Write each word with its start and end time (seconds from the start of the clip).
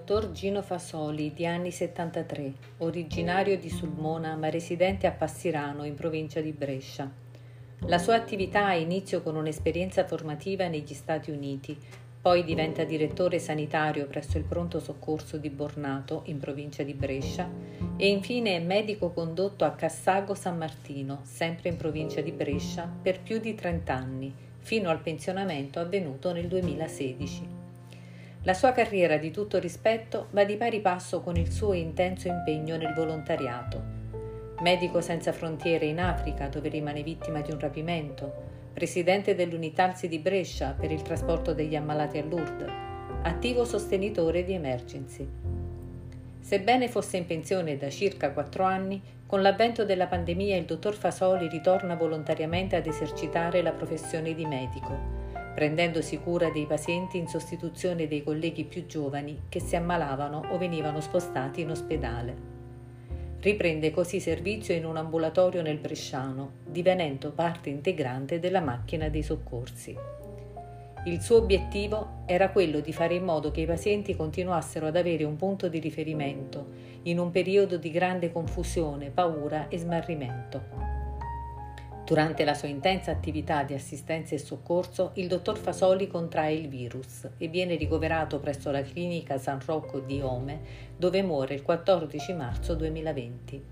dottor 0.00 0.32
Gino 0.32 0.62
Fasoli, 0.62 1.34
di 1.34 1.44
anni 1.44 1.70
73, 1.70 2.54
originario 2.78 3.58
di 3.58 3.68
Sulmona 3.68 4.34
ma 4.34 4.48
residente 4.48 5.06
a 5.06 5.10
Passirano, 5.10 5.84
in 5.84 5.94
provincia 5.94 6.40
di 6.40 6.52
Brescia. 6.52 7.10
La 7.80 7.98
sua 7.98 8.14
attività 8.14 8.66
ha 8.66 8.74
inizio 8.74 9.22
con 9.22 9.36
un'esperienza 9.36 10.06
formativa 10.06 10.68
negli 10.68 10.94
Stati 10.94 11.30
Uniti, 11.30 11.76
poi 12.22 12.44
diventa 12.44 12.84
direttore 12.84 13.38
sanitario 13.38 14.06
presso 14.06 14.38
il 14.38 14.44
pronto 14.44 14.80
soccorso 14.80 15.36
di 15.36 15.50
Bornato, 15.50 16.22
in 16.26 16.38
provincia 16.38 16.82
di 16.82 16.94
Brescia, 16.94 17.48
e 17.96 18.08
infine 18.08 18.56
è 18.56 18.60
medico 18.60 19.10
condotto 19.10 19.66
a 19.66 19.72
Cassago 19.72 20.34
San 20.34 20.56
Martino, 20.56 21.20
sempre 21.24 21.68
in 21.68 21.76
provincia 21.76 22.22
di 22.22 22.32
Brescia, 22.32 22.90
per 23.02 23.20
più 23.20 23.38
di 23.38 23.54
30 23.54 23.94
anni, 23.94 24.34
fino 24.60 24.88
al 24.88 25.00
pensionamento 25.00 25.78
avvenuto 25.78 26.32
nel 26.32 26.46
2016. 26.46 27.59
La 28.44 28.54
sua 28.54 28.72
carriera 28.72 29.18
di 29.18 29.30
tutto 29.30 29.58
rispetto 29.58 30.28
va 30.30 30.44
di 30.44 30.56
pari 30.56 30.80
passo 30.80 31.20
con 31.20 31.36
il 31.36 31.52
suo 31.52 31.74
intenso 31.74 32.26
impegno 32.26 32.78
nel 32.78 32.94
volontariato. 32.94 33.82
Medico 34.62 35.02
senza 35.02 35.30
frontiere 35.32 35.84
in 35.84 36.00
Africa, 36.00 36.48
dove 36.48 36.70
rimane 36.70 37.02
vittima 37.02 37.42
di 37.42 37.50
un 37.50 37.60
rapimento, 37.60 38.32
presidente 38.72 39.34
dell'Unitalsi 39.34 40.08
di 40.08 40.18
Brescia 40.20 40.74
per 40.78 40.90
il 40.90 41.02
trasporto 41.02 41.52
degli 41.52 41.76
ammalati 41.76 42.16
a 42.16 42.24
Lourdes, 42.24 42.72
attivo 43.24 43.66
sostenitore 43.66 44.42
di 44.42 44.54
Emergency. 44.54 45.28
Sebbene 46.40 46.88
fosse 46.88 47.18
in 47.18 47.26
pensione 47.26 47.76
da 47.76 47.90
circa 47.90 48.32
quattro 48.32 48.64
anni, 48.64 49.02
con 49.26 49.42
l'avvento 49.42 49.84
della 49.84 50.06
pandemia 50.06 50.56
il 50.56 50.64
dottor 50.64 50.94
Fasoli 50.94 51.46
ritorna 51.46 51.94
volontariamente 51.94 52.74
ad 52.74 52.86
esercitare 52.86 53.60
la 53.60 53.72
professione 53.72 54.34
di 54.34 54.46
medico 54.46 55.19
prendendosi 55.60 56.18
cura 56.20 56.48
dei 56.48 56.64
pazienti 56.64 57.18
in 57.18 57.26
sostituzione 57.26 58.08
dei 58.08 58.24
colleghi 58.24 58.64
più 58.64 58.86
giovani 58.86 59.42
che 59.50 59.60
si 59.60 59.76
ammalavano 59.76 60.44
o 60.48 60.56
venivano 60.56 61.02
spostati 61.02 61.60
in 61.60 61.68
ospedale. 61.68 62.34
Riprende 63.40 63.90
così 63.90 64.20
servizio 64.20 64.72
in 64.72 64.86
un 64.86 64.96
ambulatorio 64.96 65.60
nel 65.60 65.76
Bresciano, 65.76 66.52
divenendo 66.64 67.32
parte 67.32 67.68
integrante 67.68 68.38
della 68.38 68.62
macchina 68.62 69.10
dei 69.10 69.22
soccorsi. 69.22 69.94
Il 71.04 71.20
suo 71.20 71.36
obiettivo 71.36 72.22
era 72.24 72.48
quello 72.48 72.80
di 72.80 72.94
fare 72.94 73.16
in 73.16 73.24
modo 73.24 73.50
che 73.50 73.60
i 73.60 73.66
pazienti 73.66 74.16
continuassero 74.16 74.86
ad 74.86 74.96
avere 74.96 75.24
un 75.24 75.36
punto 75.36 75.68
di 75.68 75.78
riferimento 75.78 76.68
in 77.02 77.18
un 77.18 77.30
periodo 77.30 77.76
di 77.76 77.90
grande 77.90 78.32
confusione, 78.32 79.10
paura 79.10 79.68
e 79.68 79.76
smarrimento. 79.76 80.99
Durante 82.10 82.44
la 82.44 82.54
sua 82.54 82.66
intensa 82.66 83.12
attività 83.12 83.62
di 83.62 83.72
assistenza 83.72 84.34
e 84.34 84.38
soccorso, 84.38 85.12
il 85.14 85.28
dottor 85.28 85.56
Fasoli 85.56 86.08
contrae 86.08 86.54
il 86.54 86.66
virus 86.66 87.28
e 87.38 87.46
viene 87.46 87.76
ricoverato 87.76 88.40
presso 88.40 88.72
la 88.72 88.82
clinica 88.82 89.38
San 89.38 89.60
Rocco 89.64 90.00
di 90.00 90.20
Ome, 90.20 90.60
dove 90.96 91.22
muore 91.22 91.54
il 91.54 91.62
14 91.62 92.32
marzo 92.32 92.74
2020. 92.74 93.64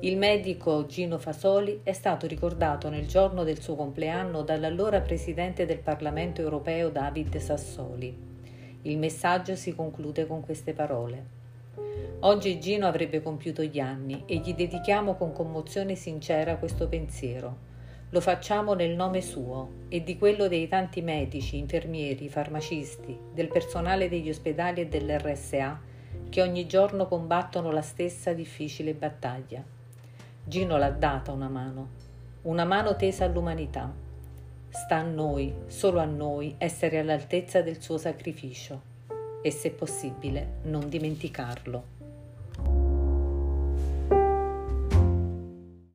Il 0.00 0.16
medico 0.16 0.86
Gino 0.86 1.18
Fasoli 1.18 1.80
è 1.82 1.92
stato 1.92 2.26
ricordato 2.26 2.88
nel 2.88 3.06
giorno 3.06 3.44
del 3.44 3.60
suo 3.60 3.76
compleanno 3.76 4.40
dall'allora 4.40 5.02
presidente 5.02 5.66
del 5.66 5.80
Parlamento 5.80 6.40
europeo 6.40 6.88
David 6.88 7.36
Sassoli. 7.36 8.16
Il 8.80 8.96
messaggio 8.96 9.54
si 9.54 9.74
conclude 9.74 10.26
con 10.26 10.40
queste 10.40 10.72
parole. 10.72 11.43
Oggi 12.26 12.58
Gino 12.58 12.86
avrebbe 12.86 13.20
compiuto 13.20 13.62
gli 13.62 13.78
anni 13.78 14.22
e 14.24 14.38
gli 14.38 14.54
dedichiamo 14.54 15.14
con 15.14 15.34
commozione 15.34 15.94
sincera 15.94 16.56
questo 16.56 16.88
pensiero. 16.88 17.54
Lo 18.08 18.20
facciamo 18.22 18.72
nel 18.72 18.96
nome 18.96 19.20
suo 19.20 19.84
e 19.90 20.02
di 20.02 20.16
quello 20.16 20.48
dei 20.48 20.66
tanti 20.66 21.02
medici, 21.02 21.58
infermieri, 21.58 22.30
farmacisti, 22.30 23.14
del 23.34 23.48
personale 23.48 24.08
degli 24.08 24.30
ospedali 24.30 24.80
e 24.80 24.86
dell'RSA 24.86 25.78
che 26.30 26.40
ogni 26.40 26.66
giorno 26.66 27.08
combattono 27.08 27.70
la 27.70 27.82
stessa 27.82 28.32
difficile 28.32 28.94
battaglia. 28.94 29.62
Gino 30.42 30.78
l'ha 30.78 30.90
data 30.90 31.30
una 31.30 31.50
mano, 31.50 31.88
una 32.44 32.64
mano 32.64 32.96
tesa 32.96 33.26
all'umanità. 33.26 33.92
Sta 34.70 34.96
a 34.96 35.02
noi, 35.02 35.54
solo 35.66 35.98
a 35.98 36.06
noi, 36.06 36.54
essere 36.56 37.00
all'altezza 37.00 37.60
del 37.60 37.82
suo 37.82 37.98
sacrificio 37.98 38.80
e 39.42 39.50
se 39.50 39.72
possibile 39.72 40.60
non 40.62 40.88
dimenticarlo. 40.88 42.03